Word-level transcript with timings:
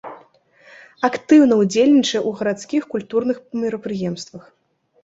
Актыўна 1.09 1.53
ўдзельнічае 1.61 2.17
ў 2.27 2.41
гарадскіх 2.41 2.83
культурных 2.95 3.37
мерапрыемствах. 3.67 4.43